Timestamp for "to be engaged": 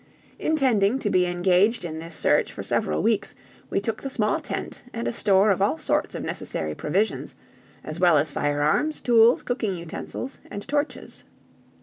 0.97-1.85